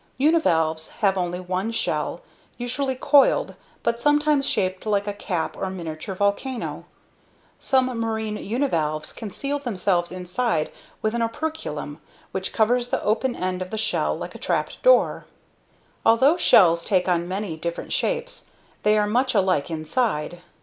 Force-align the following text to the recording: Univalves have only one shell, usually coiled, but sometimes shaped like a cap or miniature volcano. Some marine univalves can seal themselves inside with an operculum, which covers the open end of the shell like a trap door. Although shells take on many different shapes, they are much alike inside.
Univalves 0.17 0.89
have 1.01 1.15
only 1.15 1.39
one 1.39 1.71
shell, 1.71 2.21
usually 2.57 2.95
coiled, 2.95 3.53
but 3.83 3.99
sometimes 3.99 4.49
shaped 4.49 4.87
like 4.87 5.05
a 5.05 5.13
cap 5.13 5.55
or 5.55 5.69
miniature 5.69 6.15
volcano. 6.15 6.85
Some 7.59 7.85
marine 7.99 8.35
univalves 8.35 9.13
can 9.13 9.29
seal 9.29 9.59
themselves 9.59 10.11
inside 10.11 10.71
with 11.03 11.13
an 11.13 11.21
operculum, 11.21 12.01
which 12.31 12.51
covers 12.51 12.89
the 12.89 13.03
open 13.03 13.35
end 13.35 13.61
of 13.61 13.69
the 13.69 13.77
shell 13.77 14.17
like 14.17 14.33
a 14.33 14.39
trap 14.39 14.71
door. 14.81 15.25
Although 16.03 16.35
shells 16.35 16.83
take 16.83 17.07
on 17.07 17.27
many 17.27 17.55
different 17.55 17.93
shapes, 17.93 18.49
they 18.81 18.97
are 18.97 19.05
much 19.05 19.35
alike 19.35 19.69
inside. 19.69 20.41